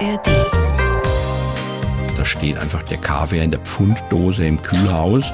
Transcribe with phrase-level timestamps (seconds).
[0.00, 0.28] ARD.
[2.16, 5.24] Da steht einfach der Kaviar in der Pfunddose im Kühlhaus.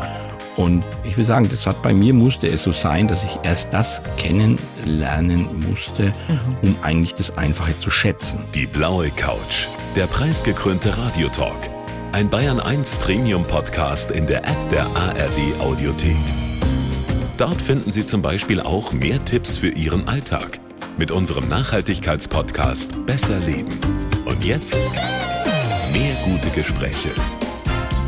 [0.57, 3.73] Und ich will sagen, das hat bei mir musste es so sein, dass ich erst
[3.73, 6.13] das kennenlernen musste,
[6.63, 8.41] um eigentlich das Einfache zu schätzen.
[8.55, 9.67] Die blaue Couch.
[9.95, 11.71] Der preisgekrönte Radiotalk.
[12.13, 16.17] Ein Bayern 1 Premium Podcast in der App der ARD Audiothek.
[17.37, 20.59] Dort finden Sie zum Beispiel auch mehr Tipps für Ihren Alltag
[20.99, 23.73] mit unserem Nachhaltigkeitspodcast Besser Leben.
[24.25, 24.79] Und jetzt
[25.93, 27.11] mehr gute Gespräche.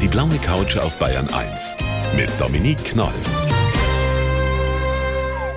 [0.01, 1.75] Die blaue Couch auf Bayern 1
[2.17, 3.13] mit Dominique Knoll.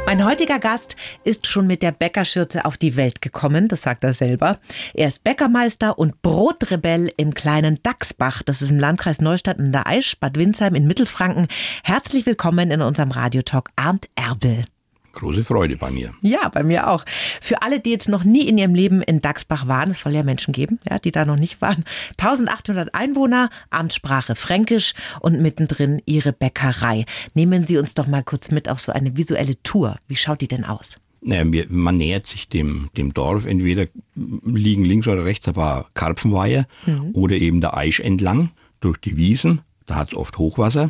[0.06, 4.14] Mein heutiger Gast ist schon mit der Bäckerschürze auf die Welt gekommen, das sagt er
[4.14, 4.60] selber.
[4.94, 9.88] Er ist Bäckermeister und Brotrebell im kleinen Dachsbach, das ist im Landkreis Neustadt in der
[9.88, 11.48] Aisch, Bad Windsheim in Mittelfranken.
[11.84, 14.66] Herzlich willkommen in unserem Radiotalk Arndt Erbel.
[15.14, 16.14] Große Freude bei mir.
[16.22, 17.06] Ja, bei mir auch.
[17.42, 20.24] Für alle, die jetzt noch nie in ihrem Leben in Dachsbach waren, es soll ja
[20.24, 21.84] Menschen geben, ja, die da noch nicht waren.
[22.20, 27.06] 1800 Einwohner, Amtssprache Fränkisch und mittendrin ihre Bäckerei.
[27.34, 29.98] Nehmen Sie uns doch mal kurz mit auf so eine visuelle Tour.
[30.08, 30.98] Wie schaut die denn aus?
[31.24, 33.46] Naja, man nähert sich dem, dem Dorf.
[33.46, 36.66] Entweder liegen links oder rechts ein paar Karpfenweiher
[37.14, 39.62] oder eben der Aisch entlang durch die Wiesen.
[39.86, 40.90] Da hat es oft Hochwasser.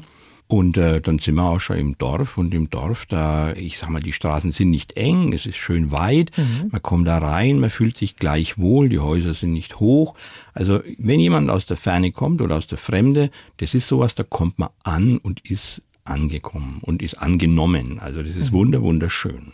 [0.52, 3.88] Und äh, dann sind wir auch schon im Dorf und im Dorf, da, ich sag
[3.88, 6.32] mal, die Straßen sind nicht eng, es ist schön weit,
[6.70, 10.14] man kommt da rein, man fühlt sich gleich wohl, die Häuser sind nicht hoch.
[10.54, 14.24] Also wenn jemand aus der Ferne kommt oder aus der Fremde, das ist sowas, da
[14.24, 18.00] kommt man an und ist angekommen und ist angenommen.
[18.00, 19.54] Also das ist wunder, wunderschön.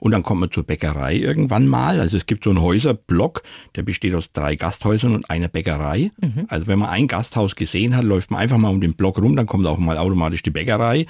[0.00, 2.00] Und dann kommt man zur Bäckerei irgendwann mal.
[2.00, 3.42] Also es gibt so einen Häuserblock,
[3.76, 6.10] der besteht aus drei Gasthäusern und einer Bäckerei.
[6.48, 9.36] Also wenn man ein Gasthaus gesehen hat, läuft man einfach mal um den Block rum,
[9.36, 11.06] dann kommt auch mal automatisch die Bäckerei.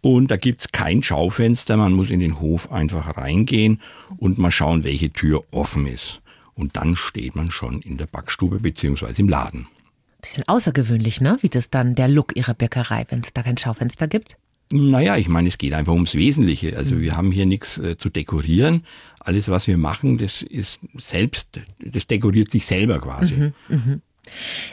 [0.00, 3.80] Und da gibt's kein Schaufenster, man muss in den Hof einfach reingehen
[4.16, 6.20] und mal schauen, welche Tür offen ist.
[6.54, 9.66] Und dann steht man schon in der Backstube beziehungsweise im Laden.
[10.20, 11.38] Bisschen außergewöhnlich, ne?
[11.40, 14.36] Wie das dann der Look Ihrer Bäckerei, wenn es da kein Schaufenster gibt.
[14.70, 16.76] Naja, ich meine, es geht einfach ums Wesentliche.
[16.76, 18.84] Also wir haben hier nichts äh, zu dekorieren.
[19.20, 21.48] Alles, was wir machen, das ist selbst,
[21.78, 23.34] das dekoriert sich selber quasi.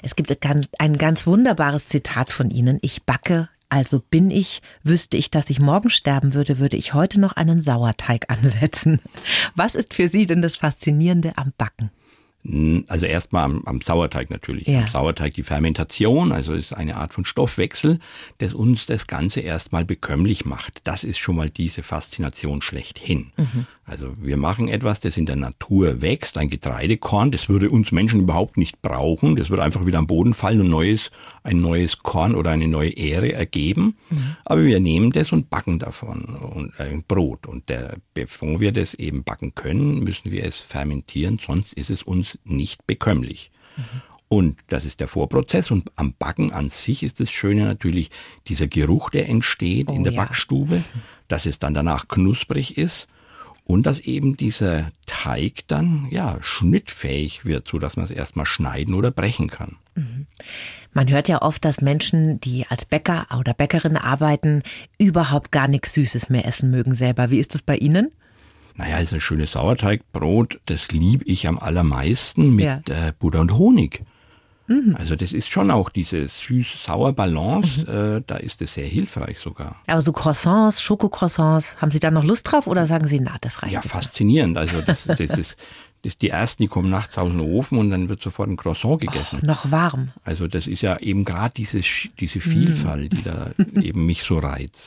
[0.01, 0.37] Es gibt
[0.79, 2.77] ein ganz wunderbares Zitat von Ihnen.
[2.81, 4.61] Ich backe, also bin ich.
[4.83, 8.99] Wüsste ich, dass ich morgen sterben würde, würde ich heute noch einen Sauerteig ansetzen.
[9.55, 11.89] Was ist für Sie denn das Faszinierende am Backen?
[12.87, 14.67] Also erstmal am, am Sauerteig natürlich.
[14.67, 14.81] Ja.
[14.81, 17.99] Am Sauerteig die Fermentation, also ist eine Art von Stoffwechsel,
[18.37, 20.81] das uns das Ganze erstmal bekömmlich macht.
[20.83, 23.31] Das ist schon mal diese Faszination schlechthin.
[23.87, 28.21] Also wir machen etwas, das in der Natur wächst, ein Getreidekorn, das würde uns Menschen
[28.21, 29.35] überhaupt nicht brauchen.
[29.35, 31.11] Das würde einfach wieder am Boden fallen und neues,
[31.43, 33.95] ein neues Korn oder eine neue Ähre ergeben.
[34.43, 37.45] Aber wir nehmen das und backen davon und ein Brot.
[37.45, 42.01] Und der, bevor wir das eben backen können, müssen wir es fermentieren, sonst ist es
[42.01, 43.51] uns nicht bekömmlich.
[44.27, 45.69] Und das ist der Vorprozess.
[45.69, 48.09] Und am Backen an sich ist das Schöne natürlich
[48.47, 50.23] dieser Geruch, der entsteht in Oh der ja.
[50.23, 50.83] Backstube,
[51.27, 53.07] dass es dann danach knusprig ist
[53.65, 58.93] und dass eben dieser Teig dann ja schnittfähig wird, so dass man es erstmal schneiden
[58.93, 59.75] oder brechen kann.
[60.93, 64.61] Man hört ja oft, dass Menschen, die als Bäcker oder Bäckerin arbeiten,
[64.97, 67.29] überhaupt gar nichts Süßes mehr essen mögen selber.
[67.31, 68.11] Wie ist das bei Ihnen?
[68.75, 72.81] Naja, ist ein schönes Sauerteigbrot, das liebe ich am allermeisten mit Ja.
[72.87, 74.03] äh, Butter und Honig.
[74.95, 79.81] Also das ist schon auch diese süß-sauer Balance, äh, da ist es sehr hilfreich sogar.
[79.87, 83.61] Aber so Croissants, Schokocroissants, haben Sie da noch Lust drauf oder sagen Sie, na, das
[83.61, 84.57] reicht Ja, faszinierend.
[84.57, 85.57] Also das, das ist
[86.05, 89.01] das die ersten, die kommen nachts aus dem Ofen und dann wird sofort ein Croissant
[89.01, 89.39] gegessen.
[89.41, 90.11] Noch warm.
[90.23, 91.81] Also das ist ja eben gerade diese,
[92.19, 93.51] diese Vielfalt, die da
[93.81, 94.83] eben mich so reizt.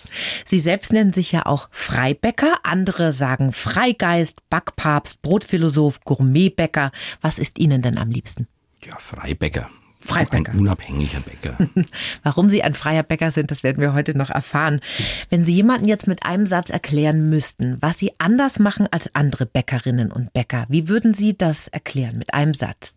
[0.46, 6.92] Sie selbst nennen sich ja auch Freibäcker, andere sagen Freigeist, Backpapst, Brotphilosoph, Gourmetbäcker.
[7.20, 8.46] Was ist Ihnen denn am liebsten?
[8.84, 9.70] Ja, Freibäcker.
[10.00, 10.52] Freibäcker.
[10.52, 11.58] Ein unabhängiger Bäcker.
[12.22, 14.80] Warum Sie ein freier Bäcker sind, das werden wir heute noch erfahren.
[15.28, 19.44] Wenn Sie jemanden jetzt mit einem Satz erklären müssten, was Sie anders machen als andere
[19.44, 22.94] Bäckerinnen und Bäcker, wie würden Sie das erklären mit einem Satz?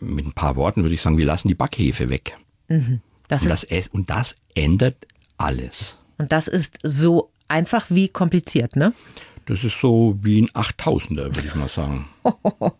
[0.00, 2.34] Mit ein paar Worten würde ich sagen, wir lassen die Backhefe weg.
[3.28, 5.06] Das Und das, und das ändert
[5.36, 5.98] alles.
[6.16, 8.94] und das ist so einfach wie kompliziert, ne?
[9.46, 12.08] Das ist so wie ein Achttausender, würde ich mal sagen.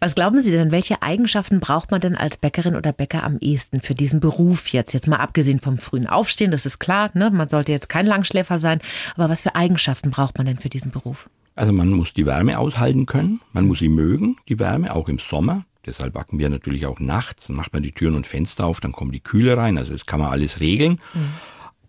[0.00, 3.82] Was glauben Sie denn, welche Eigenschaften braucht man denn als Bäckerin oder Bäcker am ehesten
[3.82, 4.94] für diesen Beruf jetzt?
[4.94, 7.30] Jetzt mal abgesehen vom frühen Aufstehen, das ist klar, ne?
[7.30, 8.80] Man sollte jetzt kein Langschläfer sein.
[9.16, 11.28] Aber was für Eigenschaften braucht man denn für diesen Beruf?
[11.54, 15.18] Also man muss die Wärme aushalten können, man muss sie mögen, die Wärme, auch im
[15.18, 15.64] Sommer.
[15.84, 17.48] Deshalb backen wir natürlich auch nachts.
[17.48, 19.76] Dann macht man die Türen und Fenster auf, dann kommen die Kühle rein.
[19.76, 21.00] Also das kann man alles regeln.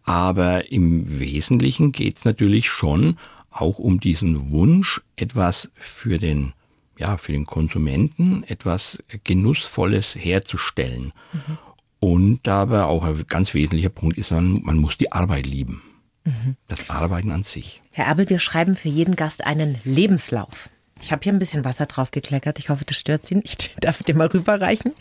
[0.03, 3.17] Aber im Wesentlichen geht es natürlich schon
[3.53, 6.53] auch um diesen Wunsch, etwas für den
[6.99, 11.11] ja, für den Konsumenten etwas Genussvolles herzustellen.
[11.33, 11.57] Mhm.
[11.99, 15.81] Und aber auch ein ganz wesentlicher Punkt ist, man, man muss die Arbeit lieben.
[16.23, 16.55] Mhm.
[16.67, 17.81] Das Arbeiten an sich.
[17.91, 20.69] Herr Abel, wir schreiben für jeden Gast einen Lebenslauf.
[21.01, 22.59] Ich habe hier ein bisschen Wasser drauf gekleckert.
[22.59, 23.71] Ich hoffe, das stört Sie nicht.
[23.73, 24.93] Ich darf den mal rüberreichen.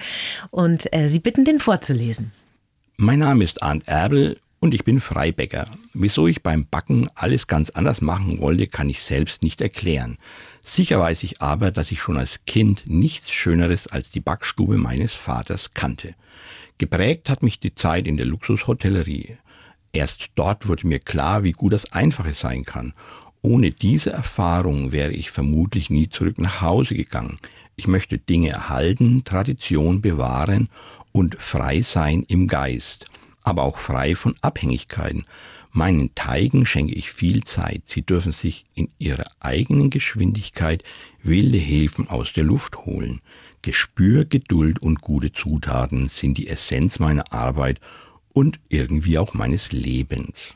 [0.50, 2.32] Und äh, Sie bitten, den vorzulesen.
[2.96, 5.66] Mein Name ist Arndt Erbel und ich bin Freibäcker.
[5.92, 10.18] Wieso ich beim Backen alles ganz anders machen wollte, kann ich selbst nicht erklären.
[10.64, 15.14] Sicher weiß ich aber, dass ich schon als Kind nichts Schöneres als die Backstube meines
[15.14, 16.14] Vaters kannte.
[16.78, 19.36] Geprägt hat mich die Zeit in der Luxushotellerie.
[19.92, 22.94] Erst dort wurde mir klar, wie gut das Einfache sein kann.
[23.42, 27.38] Ohne diese Erfahrung wäre ich vermutlich nie zurück nach Hause gegangen.
[27.74, 30.68] Ich möchte Dinge erhalten, Tradition bewahren
[31.10, 33.06] und frei sein im Geist,
[33.44, 35.24] aber auch frei von Abhängigkeiten.
[35.70, 37.82] Meinen Teigen schenke ich viel Zeit.
[37.86, 40.84] Sie dürfen sich in ihrer eigenen Geschwindigkeit
[41.22, 43.20] wilde Hilfen aus der Luft holen.
[43.62, 47.80] Gespür, Geduld und gute Zutaten sind die Essenz meiner Arbeit
[48.34, 50.54] und irgendwie auch meines Lebens.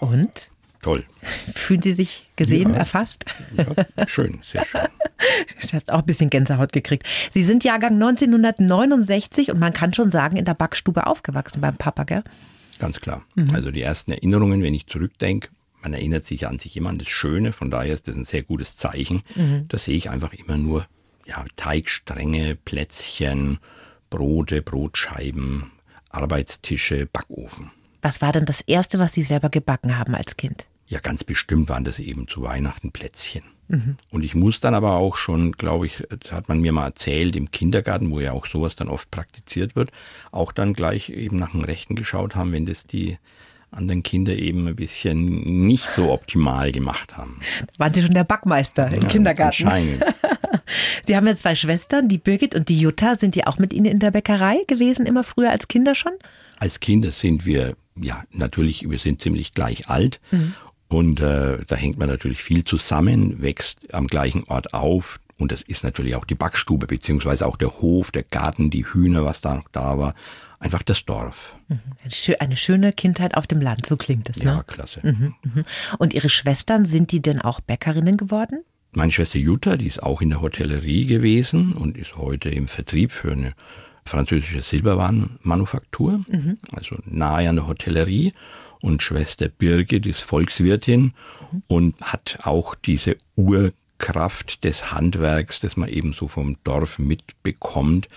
[0.00, 0.50] Und?
[0.82, 1.04] Toll.
[1.54, 3.24] Fühlen Sie sich gesehen, ja, erfasst?
[3.56, 4.82] Ja, schön, sehr schön.
[5.60, 7.06] Ich habe auch ein bisschen Gänsehaut gekriegt.
[7.30, 12.04] Sie sind Jahrgang 1969 und man kann schon sagen, in der Backstube aufgewachsen beim Papa,
[12.04, 12.24] gell?
[12.78, 13.22] Ganz klar.
[13.34, 13.54] Mhm.
[13.54, 15.50] Also die ersten Erinnerungen, wenn ich zurückdenke,
[15.82, 18.42] man erinnert sich an sich immer an das Schöne, von daher ist das ein sehr
[18.42, 19.20] gutes Zeichen.
[19.34, 19.66] Mhm.
[19.68, 20.86] Da sehe ich einfach immer nur
[21.26, 23.58] ja, Teigstränge, Plätzchen,
[24.08, 25.70] Brote, Brotscheiben,
[26.08, 27.70] Arbeitstische, Backofen.
[28.02, 30.66] Was war denn das Erste, was Sie selber gebacken haben als Kind?
[30.90, 33.44] Ja, ganz bestimmt waren das eben zu Weihnachten Plätzchen.
[33.68, 33.96] Mhm.
[34.10, 37.36] Und ich muss dann aber auch schon, glaube ich, das hat man mir mal erzählt,
[37.36, 39.92] im Kindergarten, wo ja auch sowas dann oft praktiziert wird,
[40.32, 43.18] auch dann gleich eben nach dem Rechten geschaut haben, wenn das die
[43.70, 47.40] anderen Kinder eben ein bisschen nicht so optimal gemacht haben.
[47.78, 49.62] Waren Sie schon der Backmeister im ja, Kindergarten?
[49.62, 50.04] Anscheinend.
[51.06, 53.14] Sie haben ja zwei Schwestern, die Birgit und die Jutta.
[53.14, 56.14] Sind die auch mit Ihnen in der Bäckerei gewesen, immer früher als Kinder schon?
[56.58, 60.20] Als Kinder sind wir, ja, natürlich, wir sind ziemlich gleich alt.
[60.32, 60.54] Mhm.
[60.90, 65.20] Und äh, da hängt man natürlich viel zusammen, wächst am gleichen Ort auf.
[65.38, 69.24] Und das ist natürlich auch die Backstube, beziehungsweise auch der Hof, der Garten, die Hühner,
[69.24, 70.14] was da noch da war.
[70.58, 71.56] Einfach das Dorf.
[71.68, 71.80] Mhm.
[72.38, 74.38] Eine schöne Kindheit auf dem Land, so klingt es.
[74.38, 74.50] Ne?
[74.50, 75.00] Ja, klasse.
[75.02, 75.64] Mhm, mhm.
[75.98, 78.62] Und Ihre Schwestern, sind die denn auch Bäckerinnen geworden?
[78.92, 83.12] Meine Schwester Jutta, die ist auch in der Hotellerie gewesen und ist heute im Vertrieb
[83.12, 83.54] für eine
[84.04, 86.58] französische Silberwarenmanufaktur, mhm.
[86.72, 88.32] also nahe an der Hotellerie
[88.80, 91.12] und Schwester Birgit ist Volkswirtin
[91.66, 98.08] und hat auch diese Urkraft des Handwerks, das man eben so vom Dorf mitbekommt,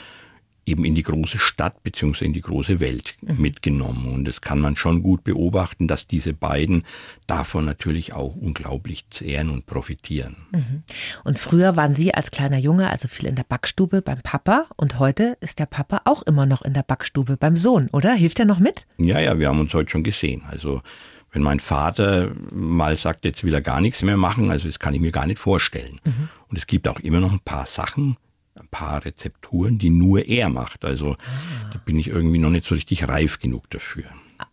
[0.66, 3.42] eben in die große Stadt beziehungsweise in die große Welt mhm.
[3.42, 4.14] mitgenommen.
[4.14, 6.84] Und das kann man schon gut beobachten, dass diese beiden
[7.28, 10.38] davon natürlich auch unglaublich zehren und profitieren.
[10.52, 10.84] Mhm.
[11.24, 15.00] Und früher waren Sie als kleiner Junge also viel in der Backstube beim Papa und
[15.00, 18.14] heute ist der Papa auch immer noch in der Backstube beim Sohn, oder?
[18.14, 18.86] Hilft er noch mit?
[18.98, 20.44] Ja, ja, wir haben uns heute schon gesehen.
[20.48, 20.82] Also
[21.34, 24.94] wenn mein Vater mal sagt, jetzt will er gar nichts mehr machen, also das kann
[24.94, 26.00] ich mir gar nicht vorstellen.
[26.04, 26.30] Mhm.
[26.48, 28.18] Und es gibt auch immer noch ein paar Sachen,
[28.56, 30.86] ein paar Rezepturen, die nur er macht.
[30.86, 31.70] Also ah.
[31.72, 34.06] da bin ich irgendwie noch nicht so richtig reif genug dafür.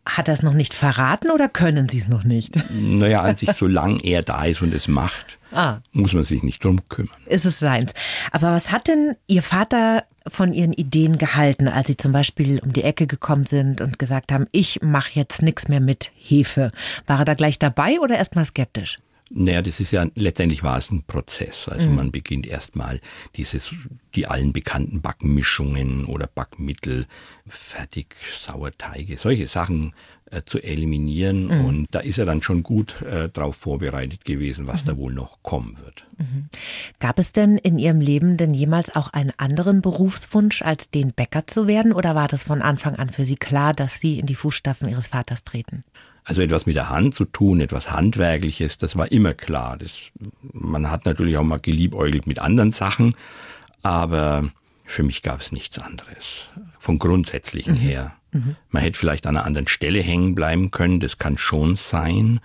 [0.07, 2.55] Hat er es noch nicht verraten oder können Sie es noch nicht?
[2.71, 5.79] Naja, an sich, solange er da ist und es macht, ah.
[5.93, 7.17] muss man sich nicht drum kümmern.
[7.27, 7.93] Ist es seins.
[8.31, 12.73] Aber was hat denn Ihr Vater von Ihren Ideen gehalten, als Sie zum Beispiel um
[12.73, 16.73] die Ecke gekommen sind und gesagt haben, ich mache jetzt nichts mehr mit Hefe?
[17.07, 18.99] War er da gleich dabei oder erst mal skeptisch?
[19.33, 21.69] Naja, das ist ja, letztendlich war es ein Prozess.
[21.69, 21.95] Also mhm.
[21.95, 23.01] man beginnt erstmal
[23.37, 23.73] dieses,
[24.17, 27.07] die allen bekannten Backmischungen oder Backmittel,
[27.47, 29.93] fertig, Sauerteige, solche Sachen
[30.33, 31.45] äh, zu eliminieren.
[31.45, 31.65] Mhm.
[31.65, 34.87] Und da ist er dann schon gut äh, darauf vorbereitet gewesen, was mhm.
[34.87, 36.07] da wohl noch kommen wird.
[36.19, 36.49] Mhm.
[36.99, 41.47] Gab es denn in Ihrem Leben denn jemals auch einen anderen Berufswunsch, als den Bäcker
[41.47, 41.93] zu werden?
[41.93, 45.07] Oder war das von Anfang an für Sie klar, dass Sie in die Fußstapfen Ihres
[45.07, 45.85] Vaters treten?
[46.25, 49.77] Also etwas mit der Hand zu tun, etwas Handwerkliches, das war immer klar.
[49.79, 49.91] Das,
[50.53, 53.15] man hat natürlich auch mal geliebäugelt mit anderen Sachen,
[53.83, 54.51] aber
[54.85, 56.49] für mich gab es nichts anderes.
[56.79, 57.79] Vom Grundsätzlichen mhm.
[57.79, 58.15] her.
[58.33, 58.57] Mhm.
[58.69, 62.41] Man hätte vielleicht an einer anderen Stelle hängen bleiben können, das kann schon sein,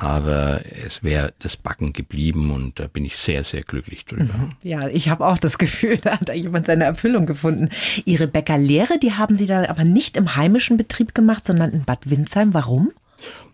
[0.00, 4.32] aber es wäre das Backen geblieben und da bin ich sehr, sehr glücklich drüber.
[4.34, 4.48] Mhm.
[4.62, 7.68] Ja, ich habe auch das Gefühl, da hat da jemand seine Erfüllung gefunden.
[8.06, 12.08] Ihre Bäckerlehre, die haben Sie dann aber nicht im heimischen Betrieb gemacht, sondern in Bad
[12.08, 12.54] Windsheim.
[12.54, 12.92] Warum?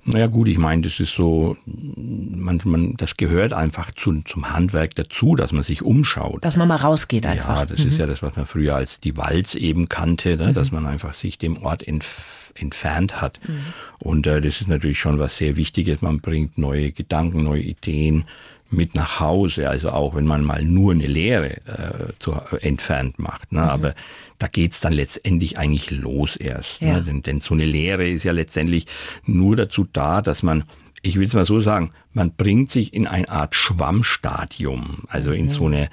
[0.09, 4.95] Naja gut, ich meine, das ist so, man, man, das gehört einfach zu, zum Handwerk
[4.95, 6.45] dazu, dass man sich umschaut.
[6.45, 7.57] Dass man mal rausgeht einfach.
[7.57, 7.89] Ja, das mhm.
[7.89, 10.49] ist ja das, was man früher als die Walz eben kannte, ne?
[10.49, 10.55] Mhm.
[10.55, 13.39] dass man einfach sich dem Ort entf entfernt hat.
[13.47, 13.59] Mhm.
[13.99, 16.01] Und äh, das ist natürlich schon was sehr Wichtiges.
[16.01, 18.25] Man bringt neue Gedanken, neue Ideen
[18.71, 23.19] mit nach Hause, also auch wenn man mal nur eine Lehre äh, zu, äh, entfernt
[23.19, 23.53] macht.
[23.53, 23.61] Ne?
[23.61, 23.69] Mhm.
[23.69, 23.95] Aber
[24.39, 26.83] da geht's dann letztendlich eigentlich los erst.
[26.83, 26.89] Ne?
[26.89, 26.97] Ja.
[26.97, 27.03] Ne?
[27.05, 28.87] Denn, denn so eine Lehre ist ja letztendlich
[29.25, 30.65] nur dazu da, dass man,
[31.03, 35.47] ich will es mal so sagen, man bringt sich in eine Art Schwammstadium, also in
[35.47, 35.51] mhm.
[35.51, 35.89] so eine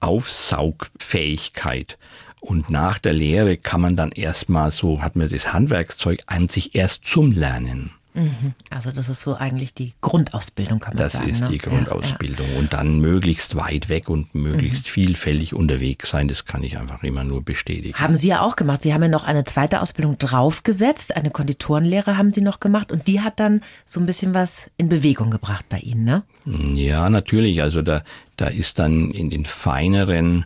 [0.00, 1.98] Aufsaugfähigkeit.
[2.40, 6.74] Und nach der Lehre kann man dann erstmal so, hat man das Handwerkszeug an sich
[6.74, 7.92] erst zum Lernen.
[8.14, 8.54] Mhm.
[8.68, 11.28] Also das ist so eigentlich die Grundausbildung, kann man das sagen.
[11.28, 11.48] Das ist ne?
[11.48, 12.46] die Grundausbildung.
[12.46, 12.58] Ja, ja.
[12.58, 14.90] Und dann möglichst weit weg und möglichst mhm.
[14.90, 17.94] vielfältig unterwegs sein, das kann ich einfach immer nur bestätigen.
[17.94, 18.82] Haben Sie ja auch gemacht.
[18.82, 21.16] Sie haben ja noch eine zweite Ausbildung draufgesetzt.
[21.16, 22.92] Eine Konditorenlehre haben Sie noch gemacht.
[22.92, 26.22] Und die hat dann so ein bisschen was in Bewegung gebracht bei Ihnen, ne?
[26.44, 27.62] Ja, natürlich.
[27.62, 28.02] Also da,
[28.36, 30.44] da ist dann in den feineren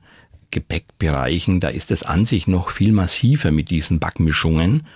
[0.52, 4.86] Gepäckbereichen, da ist es an sich noch viel massiver mit diesen Backmischungen.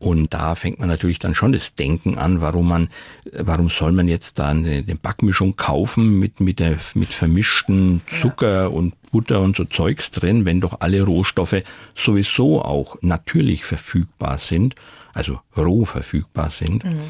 [0.00, 2.88] Und da fängt man natürlich dann schon das Denken an, warum man,
[3.32, 8.62] warum soll man jetzt da eine, eine Backmischung kaufen mit, mit, der, mit vermischten Zucker
[8.62, 8.66] ja.
[8.66, 11.62] und Butter und so Zeugs drin, wenn doch alle Rohstoffe
[11.94, 14.74] sowieso auch natürlich verfügbar sind,
[15.12, 16.82] also roh verfügbar sind.
[16.82, 17.00] Mhm.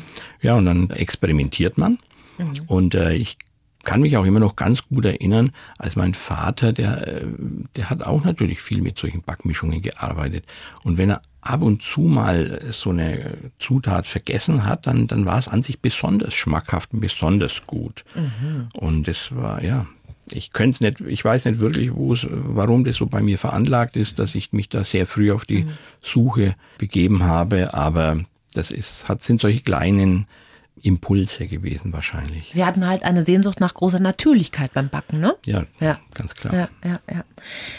[0.43, 2.01] Ja, und dann experimentiert man.
[2.39, 2.53] Mhm.
[2.67, 3.39] Und äh, ich
[3.85, 7.27] kann mich auch immer noch ganz gut erinnern, als mein Vater, der, äh,
[7.77, 10.45] der hat auch natürlich viel mit solchen Backmischungen gearbeitet.
[10.83, 15.39] Und wenn er ab und zu mal so eine Zutat vergessen hat, dann, dann war
[15.39, 18.05] es an sich besonders schmackhaft und besonders gut.
[18.15, 18.69] Mhm.
[18.75, 19.87] Und das war, ja,
[20.31, 23.97] ich könnte nicht, ich weiß nicht wirklich, wo es, warum das so bei mir veranlagt
[23.97, 25.71] ist, dass ich mich da sehr früh auf die mhm.
[26.03, 28.21] Suche begeben habe, aber
[28.55, 30.27] das ist, hat, sind solche kleinen
[30.83, 32.49] Impulse gewesen wahrscheinlich.
[32.53, 35.37] Sie hatten halt eine Sehnsucht nach großer Natürlichkeit beim Backen, ne?
[35.47, 35.99] Ja, ja.
[36.15, 36.55] ganz klar.
[36.55, 37.25] Ja, ja, ja.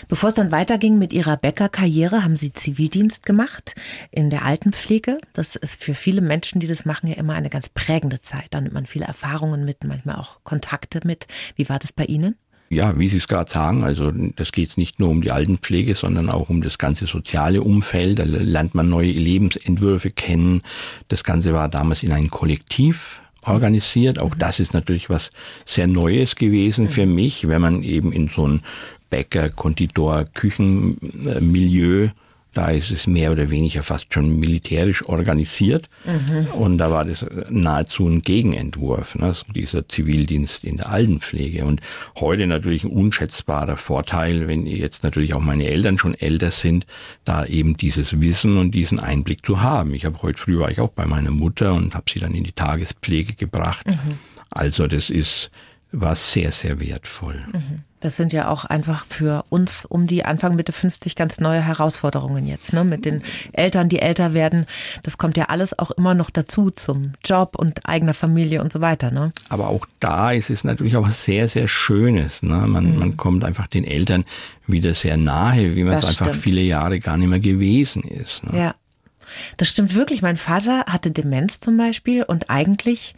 [0.08, 3.76] Bevor es dann weiterging mit Ihrer Bäckerkarriere, haben Sie Zivildienst gemacht
[4.12, 5.20] in der Altenpflege.
[5.34, 8.48] Das ist für viele Menschen, die das machen, ja immer eine ganz prägende Zeit.
[8.52, 11.28] Da nimmt man viele Erfahrungen mit, manchmal auch Kontakte mit.
[11.56, 12.36] Wie war das bei Ihnen?
[12.72, 16.30] Ja, wie Sie es gerade sagen, also das geht nicht nur um die Altenpflege, sondern
[16.30, 18.20] auch um das ganze soziale Umfeld.
[18.20, 20.62] Da lernt man neue Lebensentwürfe kennen.
[21.10, 24.20] Das Ganze war damals in einem Kollektiv organisiert.
[24.20, 25.32] Auch das ist natürlich was
[25.66, 28.62] sehr Neues gewesen für mich, wenn man eben in so ein
[29.10, 32.08] Bäcker, Konditor, Küchenmilieu
[32.54, 35.90] da ist es mehr oder weniger fast schon militärisch organisiert.
[36.04, 36.48] Mhm.
[36.54, 39.34] Und da war das nahezu ein Gegenentwurf, ne?
[39.34, 41.64] so dieser Zivildienst in der Altenpflege.
[41.64, 41.80] Und
[42.20, 46.86] heute natürlich ein unschätzbarer Vorteil, wenn jetzt natürlich auch meine Eltern schon älter sind,
[47.24, 49.94] da eben dieses Wissen und diesen Einblick zu haben.
[49.94, 52.44] Ich habe heute früh war ich auch bei meiner Mutter und habe sie dann in
[52.44, 53.88] die Tagespflege gebracht.
[53.88, 54.20] Mhm.
[54.50, 55.52] Also das ist
[55.92, 57.46] war sehr, sehr wertvoll.
[57.54, 57.84] Mhm.
[58.00, 62.48] Das sind ja auch einfach für uns um die Anfang Mitte 50 ganz neue Herausforderungen
[62.48, 62.84] jetzt, ne?
[62.84, 63.22] Mit den
[63.54, 64.66] Eltern, die älter werden.
[65.04, 68.82] Das kommt ja alles auch immer noch dazu zum Job und eigener Familie und so
[68.82, 69.32] weiter, ne?
[69.50, 72.66] Aber auch da ist es natürlich auch sehr, sehr Schönes, ne?
[72.68, 73.00] Man, mhm.
[73.00, 74.26] man kommt einfach den Eltern
[74.66, 76.44] wieder sehr nahe, wie man das es einfach stimmt.
[76.44, 78.44] viele Jahre gar nicht mehr gewesen ist.
[78.44, 78.58] Ne?
[78.58, 78.76] Ja.
[79.58, 80.22] Das stimmt wirklich.
[80.22, 83.16] Mein Vater hatte Demenz zum Beispiel und eigentlich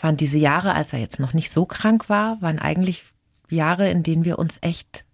[0.00, 3.04] waren diese Jahre, als er jetzt noch nicht so krank war, waren eigentlich
[3.48, 5.04] Jahre, in denen wir uns echt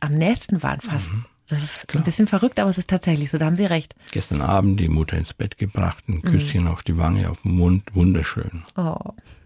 [0.00, 1.12] am nächsten waren fast.
[1.12, 1.24] Mhm.
[1.48, 2.02] Das ist Klar.
[2.02, 3.96] ein bisschen verrückt, aber es ist tatsächlich so, da haben Sie recht.
[4.12, 6.68] Gestern Abend die Mutter ins Bett gebracht, ein Küsschen mhm.
[6.68, 8.62] auf die Wange, auf den Mund, wunderschön.
[8.76, 8.96] Oh,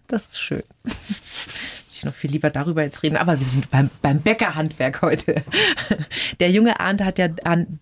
[0.06, 0.62] das ist schön.
[1.96, 5.44] Ich noch viel lieber darüber jetzt reden, aber wir sind beim, beim Bäckerhandwerk heute.
[6.40, 7.28] Der junge Arndt hat ja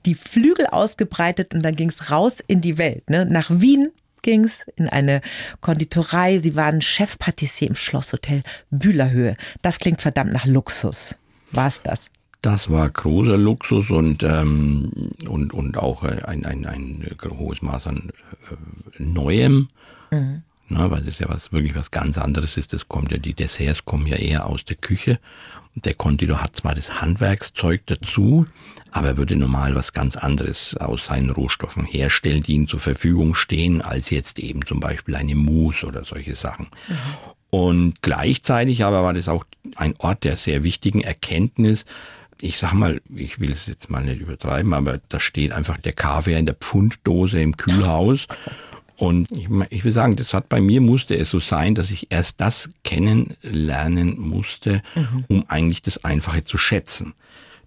[0.05, 3.25] die Flügel ausgebreitet und dann ging es raus in die Welt, ne?
[3.25, 3.91] nach Wien
[4.23, 5.21] ging's in eine
[5.61, 6.39] Konditorei.
[6.39, 9.37] Sie waren Chefpatissier im Schlosshotel Bühlerhöhe.
[9.61, 11.17] Das klingt verdammt nach Luxus.
[11.51, 12.11] War's das?
[12.41, 14.91] Das war großer Luxus und, ähm,
[15.29, 17.07] und, und auch ein, ein, ein
[17.39, 18.11] hohes Maß an
[18.51, 19.69] äh, Neuem.
[20.11, 20.43] Mhm.
[20.69, 22.73] Na, weil das ja was, wirklich was ganz anderes ist.
[22.73, 25.19] Das kommt ja, die Desserts kommen ja eher aus der Küche.
[25.75, 28.47] Der Konditor hat zwar das Handwerkszeug dazu,
[28.91, 33.35] aber er würde normal was ganz anderes aus seinen Rohstoffen herstellen, die ihm zur Verfügung
[33.35, 36.69] stehen, als jetzt eben zum Beispiel eine Mousse oder solche Sachen.
[36.89, 36.97] Mhm.
[37.49, 39.45] Und gleichzeitig aber war das auch
[39.77, 41.85] ein Ort der sehr wichtigen Erkenntnis,
[42.43, 45.93] ich sag mal, ich will es jetzt mal nicht übertreiben, aber da steht einfach der
[45.93, 48.27] Kaviar in der Pfunddose im Kühlhaus.
[49.03, 52.13] Und ich, ich will sagen, das hat bei mir musste es so sein, dass ich
[52.13, 55.25] erst das kennenlernen musste, mhm.
[55.27, 57.15] um eigentlich das Einfache zu schätzen.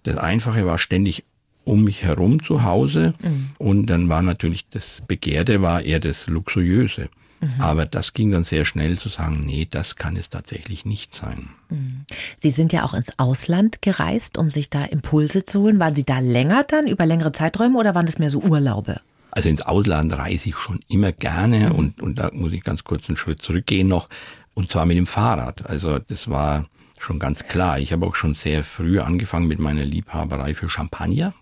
[0.04, 1.26] Das Einfache war ständig
[1.64, 3.50] um mich herum zu Hause mhm.
[3.58, 7.10] und dann war natürlich das Begehrte war eher das Luxuriöse.
[7.42, 7.50] Mhm.
[7.58, 11.50] Aber das ging dann sehr schnell zu sagen, nee, das kann es tatsächlich nicht sein.
[11.68, 12.06] Mhm.
[12.38, 15.80] Sie sind ja auch ins Ausland gereist, um sich da Impulse zu holen.
[15.80, 19.02] Waren Sie da länger dann, über längere Zeiträume oder waren das mehr so Urlaube?
[19.36, 23.08] Also ins Ausland reise ich schon immer gerne und, und da muss ich ganz kurz
[23.08, 24.08] einen Schritt zurückgehen noch.
[24.54, 25.66] Und zwar mit dem Fahrrad.
[25.66, 26.66] Also das war
[26.98, 27.78] Schon ganz klar.
[27.78, 31.34] Ich habe auch schon sehr früh angefangen mit meiner Liebhaberei für Champagner.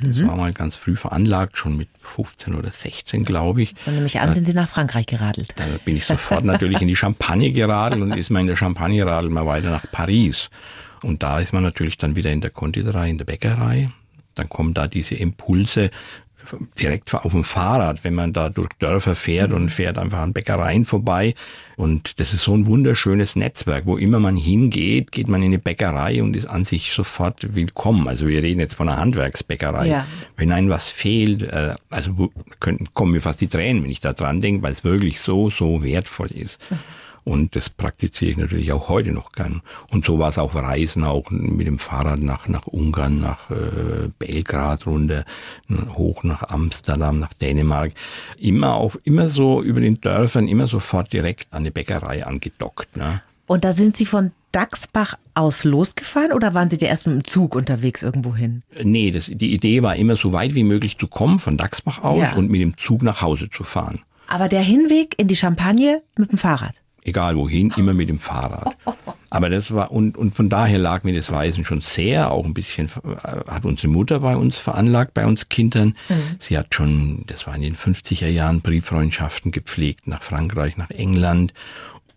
[0.00, 3.74] Das war mal ganz früh veranlagt, schon mit 15 oder 16, glaube ich.
[3.84, 5.52] So nämlich an, sind Sie nach Frankreich geradelt.
[5.56, 9.04] Da bin ich sofort natürlich in die Champagne geradelt und ist man in der Champagne
[9.04, 10.48] radelt mal weiter nach Paris.
[11.02, 13.90] Und da ist man natürlich dann wieder in der Konditorei, in der Bäckerei.
[14.34, 15.90] Dann kommen da diese Impulse,
[16.80, 20.84] direkt auf dem Fahrrad, wenn man da durch Dörfer fährt und fährt einfach an Bäckereien
[20.84, 21.34] vorbei.
[21.76, 23.86] Und das ist so ein wunderschönes Netzwerk.
[23.86, 28.08] Wo immer man hingeht, geht man in eine Bäckerei und ist an sich sofort willkommen.
[28.08, 29.88] Also wir reden jetzt von einer Handwerksbäckerei.
[29.88, 30.06] Ja.
[30.36, 34.12] Wenn einem was fehlt, äh, also können, kommen mir fast die Tränen, wenn ich da
[34.12, 36.58] dran denke, weil es wirklich so, so wertvoll ist.
[37.26, 39.60] Und das praktiziere ich natürlich auch heute noch gern.
[39.90, 44.08] Und so war es auch Reisen, auch mit dem Fahrrad nach, nach Ungarn, nach äh,
[44.16, 45.24] Belgrad runter,
[45.96, 47.92] hoch nach Amsterdam, nach Dänemark.
[48.38, 52.96] Immer auch, immer so über den Dörfern, immer sofort direkt an eine Bäckerei angedockt.
[52.96, 53.20] Ne?
[53.48, 57.24] Und da sind Sie von Dachsbach aus losgefahren oder waren Sie da erst mit dem
[57.24, 58.62] Zug unterwegs irgendwo hin?
[58.84, 62.20] Nee, das, die Idee war immer so weit wie möglich zu kommen von Dachsbach aus
[62.20, 62.34] Ja.
[62.34, 64.02] und mit dem Zug nach Hause zu fahren.
[64.28, 66.74] Aber der Hinweg in die Champagne mit dem Fahrrad.
[67.06, 68.76] Egal wohin, immer mit dem Fahrrad.
[69.30, 72.54] Aber das war, und, und von daher lag mir das Reisen schon sehr, auch ein
[72.54, 75.94] bisschen, äh, hat unsere Mutter bei uns veranlagt, bei uns Kindern.
[76.38, 81.52] Sie hat schon, das war in den 50er Jahren, Brieffreundschaften gepflegt nach Frankreich, nach England.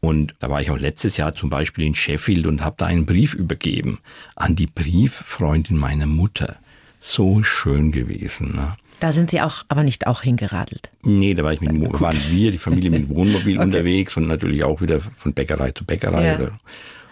[0.02, 3.06] Und da war ich auch letztes Jahr zum Beispiel in Sheffield und habe da einen
[3.06, 4.00] Brief übergeben
[4.36, 6.58] an die Brieffreundin meiner Mutter.
[7.02, 8.56] So schön gewesen.
[8.56, 8.76] Ne?
[9.00, 10.92] Da sind Sie auch, aber nicht auch hingeradelt.
[11.04, 14.18] Nee, da war ich mit, dem Wo- waren wir, die Familie mit dem Wohnmobil unterwegs
[14.18, 16.36] und natürlich auch wieder von Bäckerei zu Bäckerei Ja.
[16.36, 16.60] oder,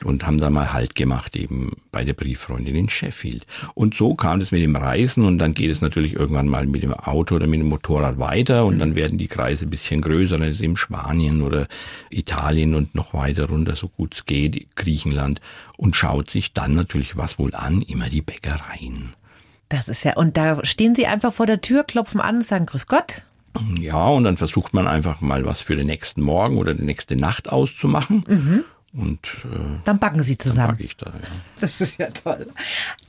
[0.04, 3.48] und haben da mal Halt gemacht eben bei der Brieffreundin in Sheffield.
[3.74, 6.84] Und so kam es mit dem Reisen und dann geht es natürlich irgendwann mal mit
[6.84, 10.38] dem Auto oder mit dem Motorrad weiter und dann werden die Kreise ein bisschen größer,
[10.38, 11.68] dann ist eben Spanien oder
[12.12, 15.42] Italien und noch weiter runter, so gut es geht, Griechenland
[15.78, 19.14] und schaut sich dann natürlich was wohl an, immer die Bäckereien.
[19.70, 22.66] Das ist ja, und da stehen Sie einfach vor der Tür, klopfen an und sagen
[22.66, 23.26] Grüß Gott.
[23.80, 27.16] Ja, und dann versucht man einfach mal was für den nächsten Morgen oder die nächste
[27.16, 28.64] Nacht auszumachen.
[28.94, 30.74] Und äh, Dann backen Sie zusammen.
[30.74, 31.08] mag ich da.
[31.08, 31.28] Ja.
[31.60, 32.48] Das ist ja toll.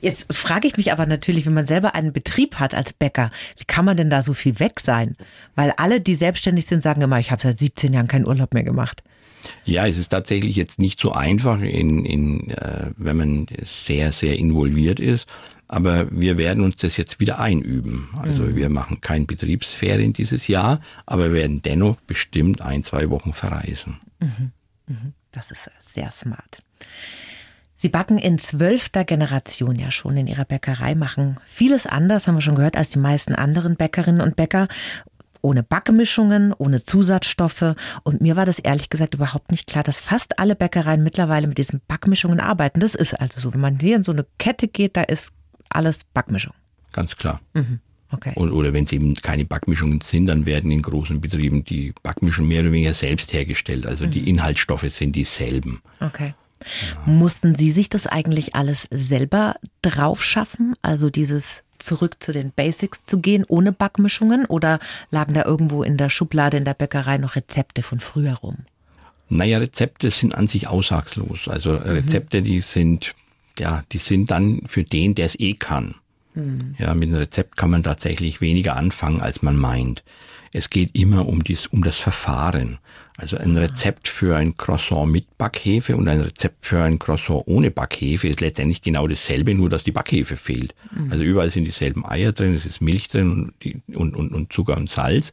[0.00, 3.64] Jetzt frage ich mich aber natürlich, wenn man selber einen Betrieb hat als Bäcker, wie
[3.64, 5.16] kann man denn da so viel weg sein?
[5.54, 8.64] Weil alle, die selbstständig sind, sagen immer, ich habe seit 17 Jahren keinen Urlaub mehr
[8.64, 9.02] gemacht.
[9.64, 14.36] ja, es ist tatsächlich jetzt nicht so einfach, in, in, äh, wenn man sehr, sehr
[14.38, 15.28] involviert ist.
[15.68, 18.08] Aber wir werden uns das jetzt wieder einüben.
[18.16, 24.00] Also wir machen kein Betriebsferien dieses Jahr, aber werden dennoch bestimmt ein, zwei Wochen verreisen.
[25.30, 26.62] Das ist sehr smart.
[27.80, 32.40] Sie backen in zwölfter Generation ja schon in ihrer Bäckerei, machen vieles anders, haben wir
[32.40, 34.66] schon gehört, als die meisten anderen Bäckerinnen und Bäcker.
[35.42, 37.76] Ohne Backmischungen, ohne Zusatzstoffe.
[38.02, 41.58] Und mir war das ehrlich gesagt überhaupt nicht klar, dass fast alle Bäckereien mittlerweile mit
[41.58, 42.80] diesen Backmischungen arbeiten.
[42.80, 43.54] Das ist also so.
[43.54, 45.34] Wenn man hier in so eine Kette geht, da ist
[45.70, 46.54] alles Backmischung.
[46.92, 47.40] Ganz klar.
[48.10, 48.32] Okay.
[48.36, 52.48] Und, oder wenn es eben keine Backmischungen sind, dann werden in großen Betrieben die Backmischungen
[52.48, 53.86] mehr oder weniger selbst hergestellt.
[53.86, 55.82] Also die Inhaltsstoffe sind dieselben.
[56.00, 56.34] Okay.
[57.06, 60.74] Mussten Sie sich das eigentlich alles selber drauf schaffen?
[60.82, 64.46] Also dieses zurück zu den Basics zu gehen ohne Backmischungen?
[64.46, 68.56] Oder lagen da irgendwo in der Schublade in der Bäckerei noch Rezepte von früher rum?
[69.28, 71.48] Naja, Rezepte sind an sich aussagslos.
[71.48, 73.14] Also Rezepte, die sind,
[73.60, 75.94] ja, die sind dann für den, der es eh kann.
[76.78, 80.04] Ja, mit einem Rezept kann man tatsächlich weniger anfangen, als man meint.
[80.52, 82.78] Es geht immer um, dies, um das Verfahren.
[83.16, 87.72] Also ein Rezept für ein Croissant mit Backhefe und ein Rezept für ein Croissant ohne
[87.72, 90.74] Backhefe ist letztendlich genau dasselbe, nur dass die Backhefe fehlt.
[91.10, 94.52] Also überall sind dieselben Eier drin, es ist Milch drin und, die, und, und, und
[94.52, 95.32] Zucker und Salz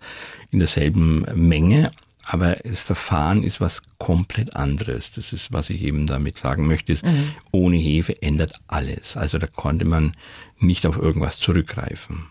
[0.49, 1.91] in derselben Menge,
[2.25, 5.11] aber das Verfahren ist was komplett anderes.
[5.13, 7.03] Das ist, was ich eben damit sagen möchte, ist,
[7.51, 9.15] ohne Hefe ändert alles.
[9.15, 10.13] Also da konnte man
[10.59, 12.25] nicht auf irgendwas zurückgreifen.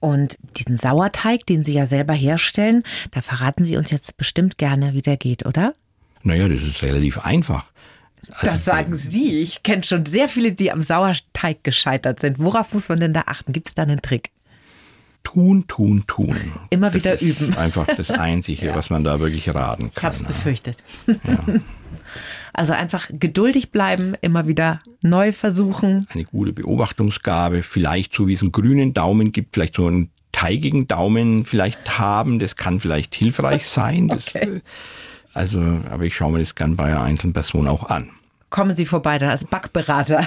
[0.00, 4.92] Und diesen Sauerteig, den Sie ja selber herstellen, da verraten Sie uns jetzt bestimmt gerne,
[4.94, 5.74] wie der geht, oder?
[6.22, 7.64] Naja, das ist relativ einfach.
[8.30, 9.40] Also, Das sagen Sie.
[9.40, 12.38] Ich kenne schon sehr viele, die am Sauerteig gescheitert sind.
[12.38, 13.52] Worauf muss man denn da achten?
[13.52, 14.30] Gibt es da einen Trick?
[15.22, 16.36] Tun, tun, tun.
[16.70, 17.54] Immer das wieder ist üben.
[17.56, 20.04] Einfach das Einzige, was man da wirklich raten Ich kann.
[20.12, 20.76] habe es befürchtet.
[22.54, 26.08] Also einfach geduldig bleiben, immer wieder neu versuchen.
[26.12, 30.88] Eine gute Beobachtungsgabe, vielleicht so wie es einen grünen Daumen gibt, vielleicht so einen teigigen
[30.88, 34.08] Daumen vielleicht haben, das kann vielleicht hilfreich sein.
[34.08, 34.62] Das, Okay.
[35.34, 38.10] Also, aber ich schaue mir das gern bei einer einzelnen Person auch an.
[38.50, 40.26] Kommen Sie vorbei dann als Backberater.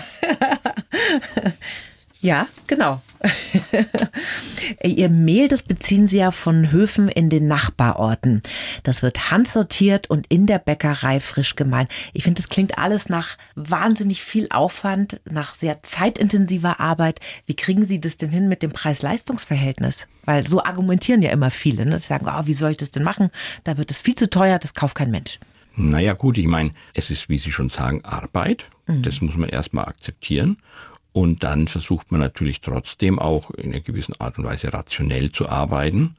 [2.21, 3.01] Ja, genau.
[4.83, 8.43] Ihr Mehl, das beziehen Sie ja von Höfen in den Nachbarorten.
[8.83, 11.87] Das wird handsortiert und in der Bäckerei frisch gemahlen.
[12.13, 17.19] Ich finde, das klingt alles nach wahnsinnig viel Aufwand, nach sehr zeitintensiver Arbeit.
[17.47, 20.07] Wie kriegen Sie das denn hin mit dem Preis-Leistungs-Verhältnis?
[20.23, 21.87] Weil so argumentieren ja immer viele.
[21.87, 21.95] Ne?
[21.95, 23.31] Die sagen, oh, wie soll ich das denn machen?
[23.63, 25.39] Da wird es viel zu teuer, das kauft kein Mensch.
[25.75, 28.65] Naja gut, ich meine, es ist, wie Sie schon sagen, Arbeit.
[28.87, 29.03] Mhm.
[29.03, 30.57] Das muss man erstmal akzeptieren.
[31.13, 35.49] Und dann versucht man natürlich trotzdem auch in einer gewissen Art und Weise rationell zu
[35.49, 36.15] arbeiten.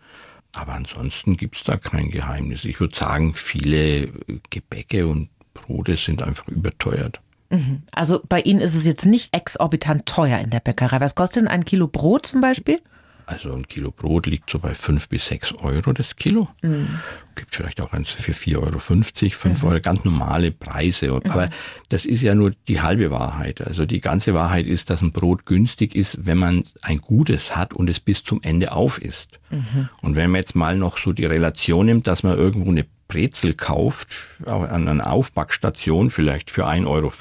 [0.52, 2.64] Aber ansonsten gibt's da kein Geheimnis.
[2.64, 4.08] Ich würde sagen, viele
[4.50, 7.20] Gebäcke und Brote sind einfach überteuert.
[7.48, 7.82] Mhm.
[7.92, 11.00] Also bei Ihnen ist es jetzt nicht exorbitant teuer in der Bäckerei.
[11.00, 12.80] Was kostet denn ein Kilo Brot zum Beispiel?
[13.26, 16.48] Also ein Kilo Brot liegt so bei fünf bis sechs Euro das Kilo.
[16.62, 16.88] Mhm.
[17.34, 19.68] Gibt vielleicht auch eins für 4,50 Euro, 5 mhm.
[19.68, 21.06] Euro, ganz normale Preise.
[21.06, 21.30] Mhm.
[21.30, 21.48] Aber
[21.88, 23.66] das ist ja nur die halbe Wahrheit.
[23.66, 27.72] Also die ganze Wahrheit ist, dass ein Brot günstig ist, wenn man ein gutes hat
[27.72, 29.38] und es bis zum Ende auf ist.
[29.50, 29.88] Mhm.
[30.02, 33.52] Und wenn man jetzt mal noch so die Relation nimmt, dass man irgendwo eine Brezel
[33.52, 34.08] kauft
[34.46, 37.12] an einer Aufbackstation vielleicht für 1,50 Euro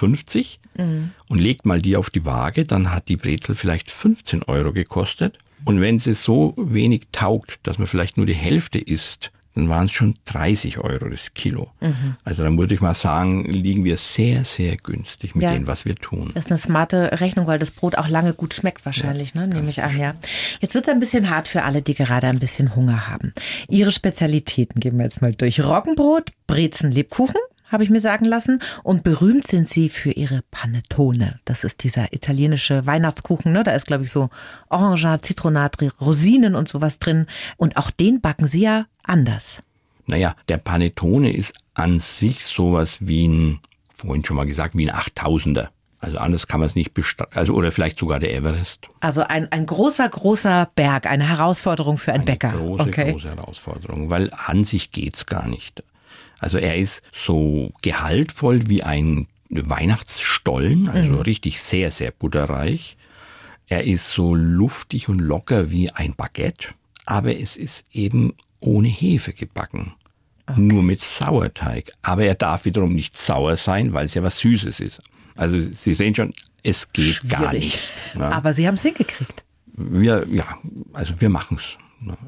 [0.77, 1.11] mhm.
[1.27, 5.37] und legt mal die auf die Waage, dann hat die Brezel vielleicht 15 Euro gekostet.
[5.65, 9.87] Und wenn sie so wenig taugt, dass man vielleicht nur die Hälfte isst, dann waren
[9.87, 11.71] es schon 30 Euro das Kilo.
[11.81, 12.15] Mhm.
[12.23, 15.53] Also dann würde ich mal sagen, liegen wir sehr, sehr günstig mit ja.
[15.53, 16.31] dem, was wir tun.
[16.33, 19.55] Das ist eine smarte Rechnung, weil das Brot auch lange gut schmeckt wahrscheinlich, ja, ne?
[19.55, 19.97] nehme ich an.
[19.97, 20.15] Ja.
[20.61, 23.33] Jetzt wird es ein bisschen hart für alle, die gerade ein bisschen Hunger haben.
[23.67, 25.59] Ihre Spezialitäten gehen wir jetzt mal durch.
[25.59, 27.41] Roggenbrot, Brezen, Lebkuchen,
[27.71, 28.61] habe ich mir sagen lassen.
[28.83, 31.39] Und berühmt sind sie für ihre Panettone.
[31.45, 33.51] Das ist dieser italienische Weihnachtskuchen.
[33.51, 33.63] Ne?
[33.63, 34.29] Da ist, glaube ich, so
[34.69, 37.25] Orange, Zitronat, Rosinen und sowas drin.
[37.57, 39.61] Und auch den backen sie ja anders.
[40.05, 43.59] Naja, der Panettone ist an sich sowas wie ein,
[43.95, 45.71] vorhin schon mal gesagt, wie ein Achttausender.
[46.01, 47.37] Also anders kann man es nicht bestreiten.
[47.37, 48.89] Also, oder vielleicht sogar der Everest.
[49.01, 52.51] Also ein, ein großer, großer Berg, eine Herausforderung für einen eine Bäcker.
[52.53, 53.11] Große, okay.
[53.11, 55.83] große Herausforderung, weil an sich geht's gar nicht.
[56.41, 61.19] Also er ist so gehaltvoll wie ein Weihnachtsstollen, also mhm.
[61.19, 62.97] richtig sehr, sehr butterreich.
[63.67, 66.69] Er ist so luftig und locker wie ein Baguette,
[67.05, 69.93] aber es ist eben ohne Hefe gebacken.
[70.47, 70.59] Okay.
[70.59, 71.93] Nur mit Sauerteig.
[72.01, 74.99] Aber er darf wiederum nicht sauer sein, weil es ja was Süßes ist.
[75.35, 77.29] Also Sie sehen schon, es geht Schwierig.
[77.29, 77.79] gar nicht.
[78.15, 78.25] Ne?
[78.25, 79.43] Aber Sie haben es hingekriegt.
[79.73, 80.45] Wir, ja,
[80.93, 81.77] also wir machen's.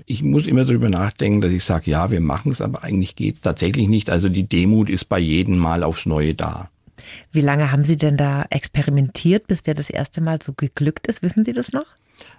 [0.05, 3.35] Ich muss immer darüber nachdenken, dass ich sage, ja, wir machen es, aber eigentlich geht
[3.35, 4.09] es tatsächlich nicht.
[4.09, 6.69] Also die Demut ist bei jedem Mal aufs Neue da.
[7.31, 11.23] Wie lange haben Sie denn da experimentiert, bis der das erste Mal so geglückt ist?
[11.23, 11.87] Wissen Sie das noch?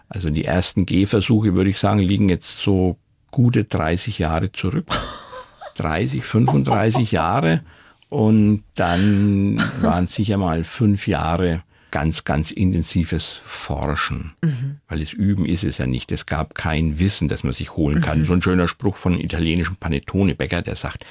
[0.08, 2.96] Also die ersten Gehversuche, würde ich sagen, liegen jetzt so
[3.30, 4.86] gute 30 Jahre zurück.
[5.76, 7.62] 30, 35 Jahre.
[8.08, 11.62] Und dann waren sicher mal fünf Jahre
[11.94, 14.32] ganz, ganz intensives Forschen.
[14.42, 14.80] Mhm.
[14.88, 16.10] Weil es Üben ist es ja nicht.
[16.10, 18.18] Es gab kein Wissen, das man sich holen kann.
[18.18, 18.24] Mhm.
[18.24, 21.06] So ein schöner Spruch von einem italienischen Panettone-Bäcker, der sagt,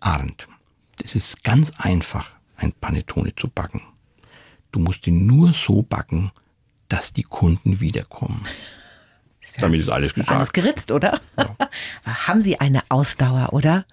[0.00, 0.48] Arndt,
[1.04, 3.82] es ist ganz einfach, ein Panettone zu backen.
[4.72, 6.30] Du musst ihn nur so backen,
[6.88, 8.42] dass die Kunden wiederkommen.
[9.56, 10.34] Ja Damit ist alles gesagt.
[10.34, 11.20] Alles geritzt, oder?
[11.36, 11.54] Ja.
[12.26, 13.84] Haben Sie eine Ausdauer, oder?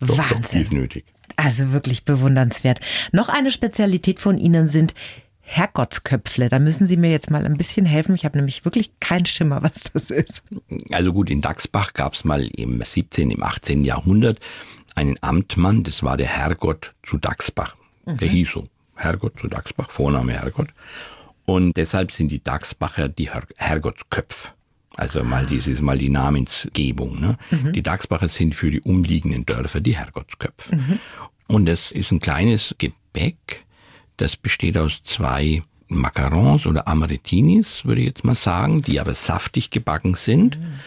[0.00, 0.40] Doch, Wahnsinn.
[0.40, 1.04] Doch, die ist nötig.
[1.36, 2.80] Also wirklich bewundernswert.
[3.12, 4.94] Noch eine Spezialität von Ihnen sind
[5.40, 6.48] Herrgottsköpfle.
[6.48, 8.14] Da müssen Sie mir jetzt mal ein bisschen helfen.
[8.14, 10.42] Ich habe nämlich wirklich keinen Schimmer, was das ist.
[10.92, 13.84] Also gut, in Dachsbach gab es mal im 17., im 18.
[13.84, 14.40] Jahrhundert
[14.94, 17.76] einen Amtmann, das war der Herrgott zu Dachsbach.
[18.04, 18.16] Mhm.
[18.18, 20.68] Der hieß so, Herrgott zu Dachsbach, Vorname Herrgott.
[21.46, 24.48] Und deshalb sind die Dachsbacher die Her Herrgottsköpfe.
[24.98, 27.20] Also mal dieses, mal die Namensgebung.
[27.20, 27.36] Ne?
[27.50, 27.72] Mhm.
[27.72, 30.76] Die Dachsbacher sind für die umliegenden Dörfer die Herrgottsköpfe.
[30.76, 30.98] Mhm.
[31.46, 33.64] Und es ist ein kleines Gebäck,
[34.16, 39.70] das besteht aus zwei Macarons oder Amaretinis, würde ich jetzt mal sagen, die aber saftig
[39.70, 40.58] gebacken sind.
[40.58, 40.80] Mhm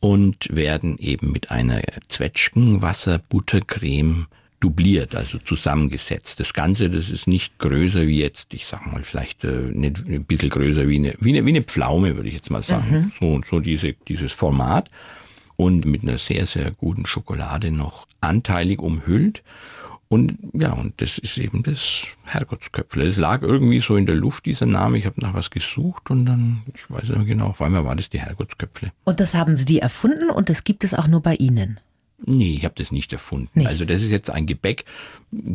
[0.00, 4.26] und werden eben mit einer Zwetschgenwasser-Buttercreme
[4.60, 6.38] dubliert, also zusammengesetzt.
[6.38, 10.24] Das Ganze, das ist nicht größer wie jetzt, ich sag mal, vielleicht äh, nicht, ein
[10.26, 12.90] bisschen größer wie eine, wie eine, wie eine Pflaume, würde ich jetzt mal sagen.
[12.90, 13.12] Mhm.
[13.18, 14.90] So und so diese, dieses Format.
[15.56, 19.42] Und mit einer sehr, sehr guten Schokolade noch anteilig umhüllt.
[20.08, 23.06] Und ja, und das ist eben das Herrgottsköpfle.
[23.06, 24.98] Es lag irgendwie so in der Luft, dieser Name.
[24.98, 27.94] Ich habe nach was gesucht und dann, ich weiß nicht mehr genau, auf einmal war
[27.94, 28.90] das die Herrgottsköpfle.
[29.04, 31.78] Und das haben Sie erfunden und das gibt es auch nur bei Ihnen?
[32.24, 33.60] Nee, ich habe das nicht erfunden.
[33.60, 33.68] Nicht.
[33.68, 34.84] Also das ist jetzt ein Gebäck,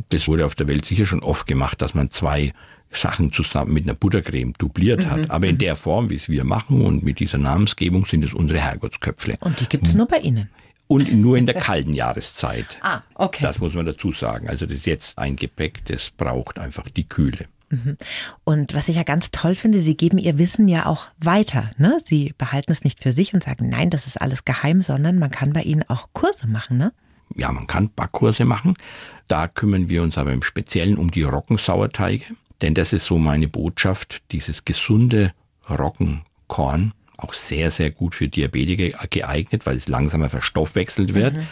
[0.10, 2.54] das wurde auf der Welt sicher schon oft gemacht, dass man zwei
[2.92, 5.12] Sachen zusammen mit einer Buttercreme dubliert mhm.
[5.12, 5.32] hat.
[5.32, 5.60] Aber in mhm.
[5.60, 9.38] der Form, wie es wir machen und mit dieser Namensgebung sind es unsere Herrgottsköpfle.
[9.42, 10.50] Und die gibt's nur bei Ihnen?
[10.88, 12.80] Und nur in der kalten Jahreszeit.
[12.86, 13.44] Ah, okay.
[13.44, 14.48] Das muss man dazu sagen.
[14.48, 17.48] Also das ist jetzt ein Gebäck, das braucht einfach die Kühle.
[17.84, 17.98] Mhm.
[18.44, 21.72] Und was ich ja ganz toll finde, Sie geben Ihr Wissen ja auch weiter.
[21.78, 22.00] Ne?
[22.04, 25.32] Sie behalten es nicht für sich und sagen, nein, das ist alles geheim, sondern man
[25.32, 26.92] kann bei Ihnen auch Kurse machen, ne?
[27.34, 28.76] Ja, man kann Backkurse machen.
[29.28, 32.26] Da kümmern wir uns aber im Speziellen um die Roggensauerteige.
[32.62, 35.34] Denn das ist so meine Botschaft, dieses gesunde
[35.70, 41.34] Roggenkorn, auch sehr, sehr gut für Diabetiker geeignet, weil es langsamer verstoffwechselt wird.
[41.34, 41.48] Mhm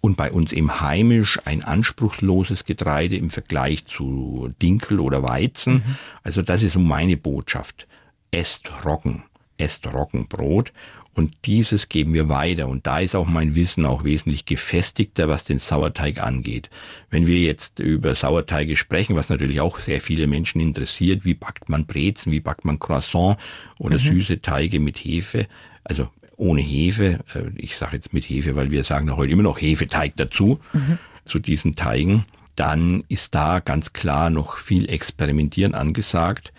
[0.00, 5.74] und bei uns im heimisch ein anspruchsloses Getreide im Vergleich zu Dinkel oder Weizen.
[5.74, 5.96] Mhm.
[6.22, 7.86] Also das ist so meine Botschaft.
[8.30, 9.24] Esst Roggen,
[9.56, 10.72] esst Roggenbrot
[11.18, 12.68] und dieses geben wir weiter.
[12.68, 16.70] Und da ist auch mein Wissen auch wesentlich gefestigter, was den Sauerteig angeht.
[17.10, 21.68] Wenn wir jetzt über Sauerteige sprechen, was natürlich auch sehr viele Menschen interessiert, wie backt
[21.68, 23.36] man Brezen, wie backt man Croissant
[23.80, 24.02] oder mhm.
[24.02, 25.48] süße Teige mit Hefe,
[25.82, 26.08] also
[26.38, 27.20] ohne Hefe.
[27.34, 30.98] Äh, ich sage jetzt mit Hefe, weil wir sagen heute immer noch Hefeteig dazu, mhm.
[31.26, 32.24] zu diesen Teigen.
[32.56, 36.52] Dann ist da ganz klar noch viel Experimentieren angesagt.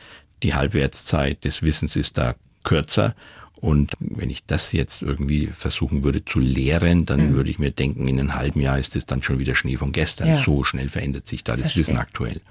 [0.44, 3.16] Die Halbwertszeit des Wissens ist da kürzer.
[3.56, 7.34] Und wenn ich das jetzt irgendwie versuchen würde zu lehren, dann mhm.
[7.36, 9.92] würde ich mir denken, in einem halben Jahr ist es dann schon wieder Schnee von
[9.92, 10.30] gestern.
[10.30, 10.38] Ja.
[10.38, 11.88] So schnell verändert sich da das Verstehe.
[11.88, 12.42] Wissen aktuell.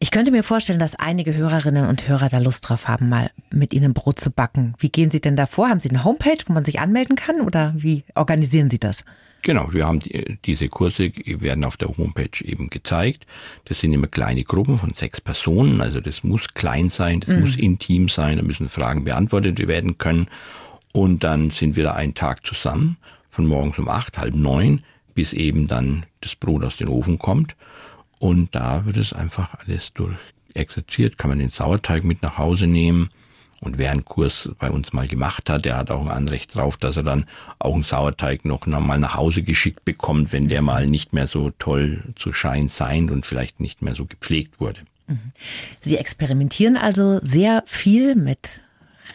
[0.00, 3.74] Ich könnte mir vorstellen, dass einige Hörerinnen und Hörer da Lust drauf haben, mal mit
[3.74, 4.74] Ihnen Brot zu backen.
[4.78, 5.68] Wie gehen Sie denn da vor?
[5.68, 9.04] Haben Sie eine Homepage, wo man sich anmelden kann oder wie organisieren Sie das?
[9.42, 13.26] Genau, wir haben die, diese Kurse werden auf der Homepage eben gezeigt.
[13.64, 17.40] Das sind immer kleine Gruppen von sechs Personen, also das muss klein sein, das mhm.
[17.40, 20.28] muss intim sein, da müssen Fragen beantwortet werden können.
[20.92, 22.96] Und dann sind wir da einen Tag zusammen,
[23.30, 24.82] von morgens um acht, halb neun,
[25.14, 27.56] bis eben dann das Brot aus dem Ofen kommt.
[28.18, 33.08] Und da wird es einfach alles durchexerziert, kann man den Sauerteig mit nach Hause nehmen.
[33.60, 36.78] Und wer einen Kurs bei uns mal gemacht hat, der hat auch ein Anrecht drauf,
[36.78, 37.26] dass er dann
[37.58, 41.50] auch einen Sauerteig noch mal nach Hause geschickt bekommt, wenn der mal nicht mehr so
[41.58, 44.80] toll zu Schein sein und vielleicht nicht mehr so gepflegt wurde.
[45.06, 45.32] Mhm.
[45.82, 48.62] Sie experimentieren also sehr viel mit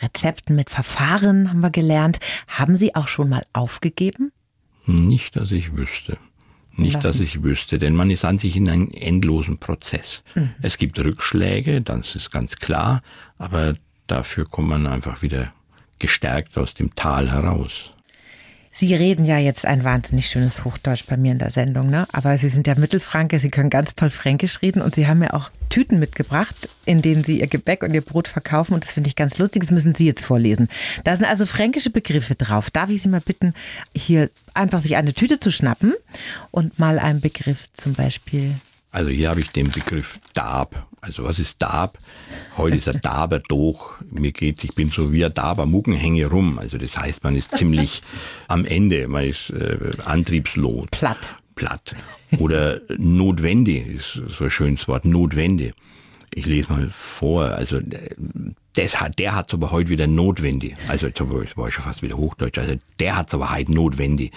[0.03, 2.19] Rezepten, mit Verfahren, haben wir gelernt.
[2.47, 4.31] Haben Sie auch schon mal aufgegeben?
[4.85, 6.17] Nicht, dass ich wüsste.
[6.77, 10.23] Nicht, dass ich wüsste, denn man ist an sich in einem endlosen Prozess.
[10.35, 10.51] Mhm.
[10.61, 13.01] Es gibt Rückschläge, das ist ganz klar,
[13.37, 13.75] aber
[14.07, 15.53] dafür kommt man einfach wieder
[15.99, 17.91] gestärkt aus dem Tal heraus.
[18.77, 22.05] Sie reden ja jetzt ein wahnsinnig schönes Hochdeutsch bei mir in der Sendung, ne?
[22.11, 25.31] Aber Sie sind ja Mittelfranke, Sie können ganz toll Fränkisch reden und Sie haben ja
[25.31, 29.07] auch Tüten mitgebracht, in denen Sie Ihr Gebäck und Ihr Brot verkaufen und das finde
[29.07, 29.61] ich ganz lustig.
[29.61, 30.67] Das müssen Sie jetzt vorlesen.
[31.05, 32.69] Da sind also fränkische Begriffe drauf.
[32.69, 33.53] Darf ich Sie mal bitten,
[33.95, 35.93] hier einfach sich eine Tüte zu schnappen
[36.51, 38.55] und mal einen Begriff zum Beispiel
[38.95, 40.87] also hier habe ich den Begriff Dab.
[41.01, 41.97] Also was ist Dab?
[42.55, 43.91] Heute ist er Daber doch.
[44.09, 46.57] Mir geht's, ich bin so wie ein Daber Muckenhänge rum.
[46.59, 48.01] Also das heißt, man ist ziemlich
[48.47, 50.87] am Ende, man ist äh, antriebslos.
[50.91, 51.35] Platt.
[51.55, 51.93] Platt.
[52.37, 55.73] Oder notwendig ist so ein schönes Wort, notwendig.
[56.33, 57.45] Ich lese mal vor.
[57.47, 57.79] Also
[58.75, 60.75] das hat, der hat's aber heute wieder notwendig.
[60.87, 62.57] Also jetzt war ich schon fast wieder Hochdeutsch.
[62.57, 64.31] Also der hat's aber heute notwendig.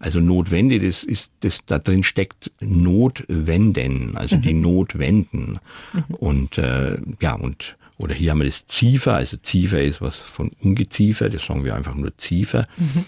[0.00, 4.42] Also notwendig, das ist, das, da drin steckt Notwenden, also mhm.
[4.42, 5.58] die Notwenden.
[5.92, 6.14] Mhm.
[6.14, 10.50] Und äh, ja, und oder hier haben wir das Ziefer, also Ziefer ist was von
[10.62, 12.66] Ungeziefer, das sagen wir einfach nur Ziefer.
[12.78, 13.04] Mhm.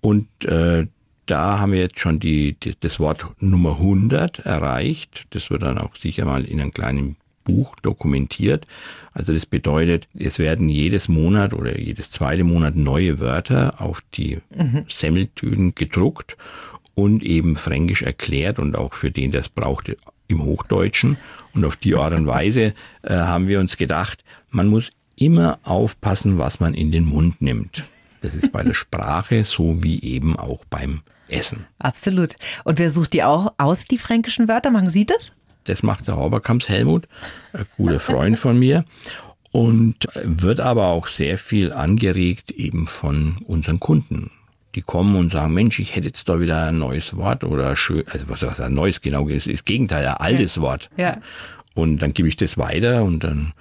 [0.00, 0.88] Und äh,
[1.26, 5.26] da haben wir jetzt schon die, die, das Wort Nummer 100 erreicht.
[5.30, 8.66] Das wird dann auch sicher mal in einem kleinen Buch dokumentiert.
[9.12, 14.38] Also das bedeutet, es werden jedes Monat oder jedes zweite Monat neue Wörter auf die
[14.54, 14.84] mhm.
[14.88, 16.36] Semmeltüten gedruckt
[16.94, 19.94] und eben fränkisch erklärt und auch für den, der es braucht,
[20.28, 21.18] im Hochdeutschen.
[21.54, 26.38] Und auf die Art und Weise äh, haben wir uns gedacht, man muss immer aufpassen,
[26.38, 27.84] was man in den Mund nimmt.
[28.22, 31.66] Das ist bei der Sprache so wie eben auch beim Essen.
[31.78, 32.36] Absolut.
[32.64, 34.70] Und wer sucht die auch aus, die fränkischen Wörter?
[34.70, 35.32] Machen Sie das?
[35.64, 37.06] Das macht der Hauberkamps Helmut,
[37.52, 38.84] ein guter Freund von mir.
[39.50, 44.30] Und wird aber auch sehr viel angeregt eben von unseren Kunden.
[44.74, 48.02] Die kommen und sagen, Mensch, ich hätte jetzt da wieder ein neues Wort oder schön,
[48.10, 50.62] also was, was ein neues genau ist, ist Gegenteil, ein altes ja.
[50.62, 50.88] Wort.
[50.96, 51.18] Ja.
[51.74, 53.52] Und dann gebe ich das weiter und dann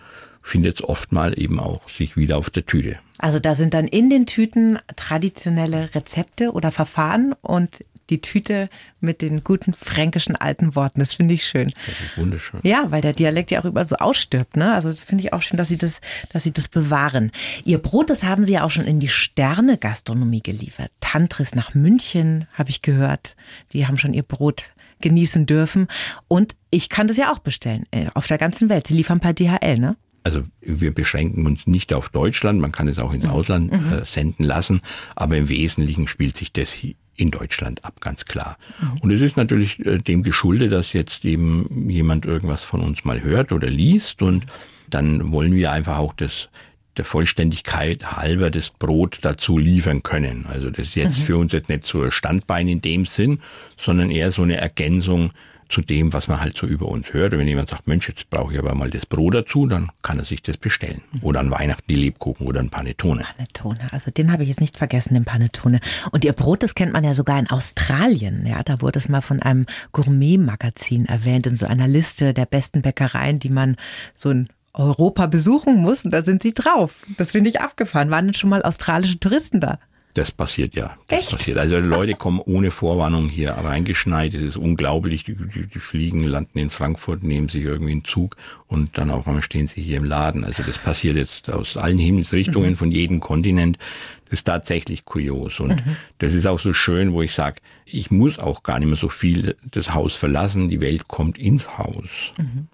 [0.41, 2.97] findet es oft mal eben auch sich wieder auf der Tüte.
[3.17, 8.69] Also da sind dann in den Tüten traditionelle Rezepte oder Verfahren und die Tüte
[8.99, 10.99] mit den guten fränkischen alten Worten.
[10.99, 11.73] Das finde ich schön.
[11.87, 12.59] Das ist wunderschön.
[12.63, 14.57] Ja, weil der Dialekt ja auch überall so ausstirbt.
[14.57, 14.73] Ne?
[14.73, 17.31] Also das finde ich auch schön, dass Sie das, dass Sie das bewahren.
[17.63, 20.91] Ihr Brot, das haben Sie ja auch schon in die Sterne-Gastronomie geliefert.
[20.99, 23.35] Tantris nach München, habe ich gehört.
[23.73, 25.87] Die haben schon ihr Brot genießen dürfen.
[26.27, 27.85] Und ich kann das ja auch bestellen.
[27.91, 28.87] Äh, auf der ganzen Welt.
[28.87, 29.95] Sie liefern per DHL, ne?
[30.23, 33.31] Also wir beschränken uns nicht auf Deutschland, man kann es auch ins mhm.
[33.31, 33.93] Ausland mhm.
[33.93, 34.81] äh, senden lassen,
[35.15, 36.69] aber im Wesentlichen spielt sich das
[37.15, 38.57] in Deutschland ab, ganz klar.
[39.01, 43.21] Und es ist natürlich äh, dem geschuldet, dass jetzt eben jemand irgendwas von uns mal
[43.21, 44.45] hört oder liest und
[44.89, 46.49] dann wollen wir einfach auch das
[46.97, 50.45] der Vollständigkeit halber das Brot dazu liefern können.
[50.49, 51.23] Also das ist jetzt mhm.
[51.23, 53.39] für uns jetzt nicht so ein Standbein in dem Sinn,
[53.77, 55.31] sondern eher so eine Ergänzung
[55.71, 57.33] zu dem, was man halt so über uns hört.
[57.33, 60.19] Und wenn jemand sagt, Mensch, jetzt brauche ich aber mal das Brot dazu, dann kann
[60.19, 61.01] er sich das bestellen.
[61.11, 61.19] Mhm.
[61.23, 63.23] Oder an Weihnachten die Lebkuchen oder ein Panettone.
[63.37, 65.79] Panettone, also den habe ich jetzt nicht vergessen, den Panettone.
[66.11, 68.45] Und ihr Brot, das kennt man ja sogar in Australien.
[68.45, 72.81] Ja, da wurde es mal von einem Gourmet-Magazin erwähnt, in so einer Liste der besten
[72.81, 73.77] Bäckereien, die man
[74.15, 77.05] so ein Europa besuchen muss und da sind sie drauf.
[77.17, 78.09] Das finde ich abgefahren.
[78.09, 79.79] Waren denn schon mal australische Touristen da?
[80.13, 80.97] Das passiert ja.
[81.07, 81.31] Das Echt?
[81.31, 81.57] passiert.
[81.57, 84.33] Also Leute kommen ohne Vorwarnung hier reingeschneit.
[84.33, 85.23] Es ist unglaublich.
[85.23, 88.35] Die, die, die, fliegen, landen in Frankfurt, nehmen sich irgendwie einen Zug
[88.67, 90.43] und dann auch einmal stehen sie hier im Laden.
[90.43, 92.77] Also das passiert jetzt aus allen Himmelsrichtungen, mhm.
[92.77, 93.77] von jedem Kontinent.
[94.25, 95.59] Das ist tatsächlich kurios.
[95.59, 95.95] Und mhm.
[96.17, 99.09] das ist auch so schön, wo ich sage, ich muss auch gar nicht mehr so
[99.09, 100.69] viel das Haus verlassen.
[100.69, 102.09] Die Welt kommt ins Haus.
[102.37, 102.67] Mhm.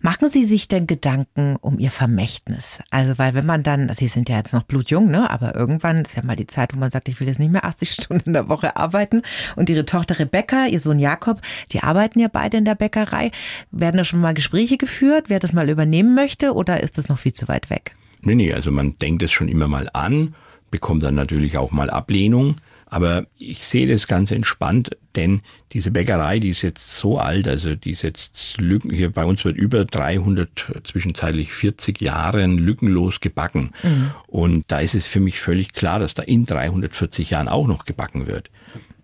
[0.00, 2.80] Machen Sie sich denn Gedanken um Ihr Vermächtnis?
[2.90, 5.30] Also, weil wenn man dann, Sie sind ja jetzt noch blutjung, ne?
[5.30, 7.64] Aber irgendwann ist ja mal die Zeit, wo man sagt, ich will jetzt nicht mehr
[7.64, 9.22] 80 Stunden in der Woche arbeiten.
[9.56, 11.40] Und Ihre Tochter Rebecca, Ihr Sohn Jakob,
[11.72, 13.30] die arbeiten ja beide in der Bäckerei.
[13.70, 17.18] Werden da schon mal Gespräche geführt, wer das mal übernehmen möchte oder ist das noch
[17.18, 17.94] viel zu weit weg?
[18.22, 20.34] Nee, nee, also man denkt es schon immer mal an,
[20.70, 22.56] bekommt dann natürlich auch mal Ablehnung.
[22.90, 27.76] Aber ich sehe das ganz entspannt, denn diese Bäckerei, die ist jetzt so alt, also
[27.76, 33.70] die ist jetzt Lücken, hier bei uns wird über 300, zwischenzeitlich 40 Jahren lückenlos gebacken.
[33.84, 34.10] Mhm.
[34.26, 37.84] Und da ist es für mich völlig klar, dass da in 340 Jahren auch noch
[37.84, 38.50] gebacken wird.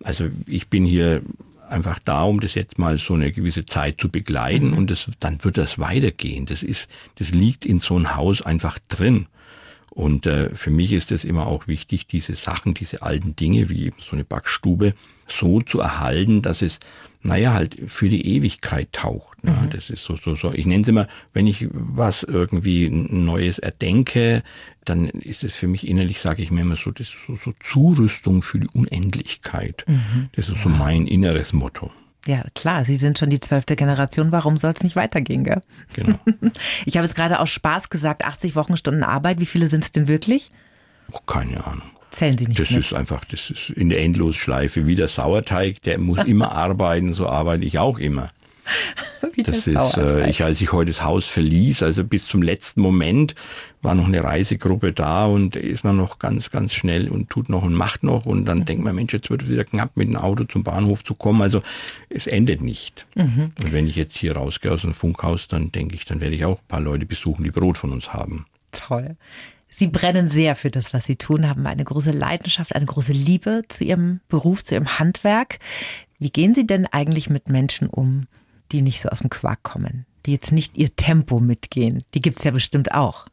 [0.03, 1.21] Also ich bin hier
[1.69, 4.77] einfach da, um das jetzt mal so eine gewisse Zeit zu begleiten mhm.
[4.77, 6.45] und das, dann wird das weitergehen.
[6.45, 9.27] Das ist, das liegt in so einem Haus einfach drin.
[9.97, 13.87] Und äh, für mich ist es immer auch wichtig, diese Sachen, diese alten Dinge, wie
[13.87, 14.93] eben so eine Backstube,
[15.27, 16.79] so zu erhalten, dass es,
[17.23, 19.43] naja, halt für die Ewigkeit taucht.
[19.43, 19.57] Ne?
[19.59, 19.71] Mhm.
[19.71, 20.53] Das ist so, so, so.
[20.53, 24.43] Ich nenne es immer, wenn ich was irgendwie Neues erdenke,
[24.85, 27.53] dann ist es für mich innerlich, sage ich mir immer so, das ist so, so
[27.59, 29.83] Zurüstung für die Unendlichkeit.
[29.87, 30.29] Mhm.
[30.33, 31.91] Das ist so mein inneres Motto.
[32.27, 34.33] Ja, klar, Sie sind schon die zwölfte Generation.
[34.33, 35.61] Warum soll es nicht weitergehen, gell?
[35.93, 36.19] Genau.
[36.85, 39.39] Ich habe es gerade aus Spaß gesagt, 80 Wochenstunden Arbeit.
[39.39, 40.51] Wie viele sind es denn wirklich?
[41.11, 41.89] Oh, keine Ahnung.
[42.11, 42.59] Zählen Sie nicht.
[42.59, 42.79] Das mit.
[42.79, 45.81] ist einfach, das ist in der Endlosschleife wie der Sauerteig.
[45.83, 48.29] Der muss immer arbeiten, so arbeite ich auch immer.
[49.33, 52.81] Wie das ist, äh, ich, als ich heute das Haus verließ, also bis zum letzten
[52.81, 53.35] Moment
[53.81, 57.63] war noch eine Reisegruppe da und ist man noch ganz, ganz schnell und tut noch
[57.63, 58.65] und macht noch und dann mhm.
[58.65, 61.41] denkt man, Mensch, jetzt wird es wieder knapp mit dem Auto zum Bahnhof zu kommen.
[61.41, 61.61] Also
[62.09, 63.07] es endet nicht.
[63.15, 63.51] Mhm.
[63.61, 66.45] Und wenn ich jetzt hier rausgehe aus dem Funkhaus, dann denke ich, dann werde ich
[66.45, 68.45] auch ein paar Leute besuchen, die Brot von uns haben.
[68.71, 69.15] Toll.
[69.69, 73.63] Sie brennen sehr für das, was Sie tun, haben eine große Leidenschaft, eine große Liebe
[73.67, 75.59] zu Ihrem Beruf, zu Ihrem Handwerk.
[76.19, 78.27] Wie gehen Sie denn eigentlich mit Menschen um,
[78.71, 82.03] die nicht so aus dem Quark kommen, die jetzt nicht ihr Tempo mitgehen.
[82.13, 83.25] Die gibt's ja bestimmt auch.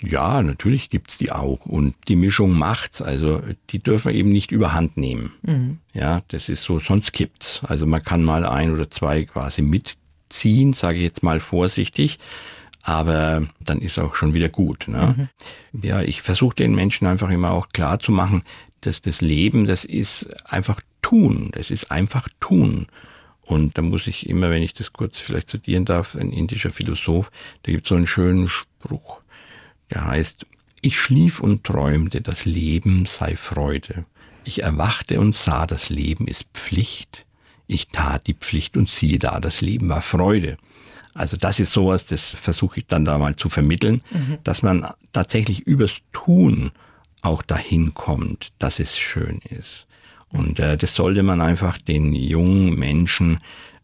[0.00, 1.66] Ja, natürlich gibt's die auch.
[1.66, 3.02] Und die Mischung macht's.
[3.02, 5.32] Also die dürfen eben nicht überhand nehmen.
[5.42, 5.78] Mhm.
[5.92, 7.62] Ja, das ist so, sonst kippt's.
[7.66, 12.18] Also man kann mal ein oder zwei quasi mitziehen, sage ich jetzt mal vorsichtig.
[12.82, 14.86] Aber dann ist auch schon wieder gut.
[14.86, 15.28] Ne?
[15.72, 15.82] Mhm.
[15.82, 18.44] Ja, ich versuche den Menschen einfach immer auch klar zu machen,
[18.82, 21.50] dass das Leben, das ist einfach tun.
[21.52, 22.86] Das ist einfach tun.
[23.48, 27.30] Und da muss ich immer, wenn ich das kurz vielleicht zitieren darf, ein indischer Philosoph,
[27.62, 29.22] da gibt so einen schönen Spruch,
[29.90, 30.44] der heißt,
[30.82, 34.04] ich schlief und träumte, das Leben sei Freude.
[34.44, 37.24] Ich erwachte und sah, das Leben ist Pflicht.
[37.66, 40.58] Ich tat die Pflicht und siehe da, das Leben war Freude.
[41.14, 44.38] Also das ist sowas, das versuche ich dann da mal zu vermitteln, mhm.
[44.44, 46.70] dass man tatsächlich übers Tun
[47.22, 49.87] auch dahin kommt, dass es schön ist.
[50.32, 53.38] Und äh, das sollte man einfach den jungen Menschen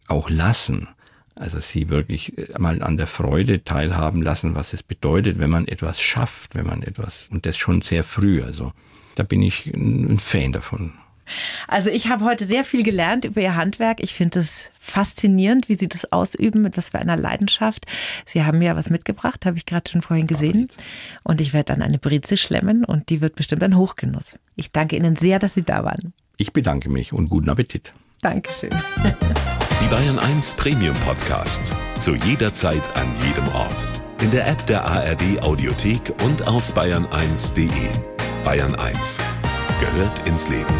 [0.07, 0.87] auch lassen.
[1.35, 5.67] Also sie wirklich äh, mal an der Freude teilhaben lassen, was es bedeutet, wenn man
[5.67, 8.43] etwas schafft, wenn man etwas, und das schon sehr früh.
[8.43, 8.71] Also
[9.15, 10.93] da bin ich ein Fan davon.
[11.67, 14.01] Also ich habe heute sehr viel gelernt über Ihr Handwerk.
[14.01, 17.85] Ich finde es faszinierend, wie Sie das ausüben, mit was für einer Leidenschaft.
[18.25, 20.67] Sie haben mir was mitgebracht, habe ich gerade schon vorhin gesehen.
[21.23, 24.39] Und ich werde dann eine Brezel schlemmen und die wird bestimmt ein Hochgenuss.
[24.55, 26.13] Ich danke Ihnen sehr, dass Sie da waren.
[26.37, 27.93] Ich bedanke mich und guten Appetit.
[28.21, 28.71] Dankeschön.
[29.81, 31.75] Die Bayern 1 Premium Podcasts.
[31.97, 33.87] Zu jeder Zeit, an jedem Ort.
[34.21, 37.69] In der App der ARD Audiothek und auf bayern1.de.
[38.43, 39.19] Bayern 1
[39.79, 40.73] gehört ins Leben.